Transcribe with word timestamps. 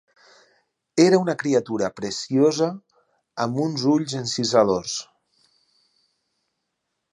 Era 1.03 1.19
una 1.23 1.35
criatura 1.43 1.89
preciosa, 1.99 2.71
amb 3.45 3.61
uns 3.67 3.85
ulls 3.93 4.17
encisadors. 4.23 4.99